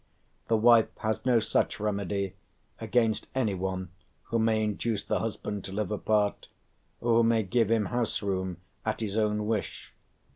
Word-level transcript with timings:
The 0.47 0.57
wife 0.57 0.87
has 1.01 1.27
no 1.27 1.39
such 1.39 1.79
remedy 1.79 2.33
against 2.79 3.27
anyone 3.35 3.89
who 4.23 4.39
may 4.39 4.63
induce 4.63 5.03
the 5.05 5.19
husband 5.19 5.63
to 5.65 5.71
live 5.71 5.91
apart, 5.91 6.47
or 6.99 7.17
who 7.17 7.23
may 7.23 7.43
give 7.43 7.69
him 7.69 7.85
house 7.85 8.23
room 8.23 8.57
at 8.83 9.01
his 9.01 9.15
own 9.15 9.45
wish. 9.45 9.93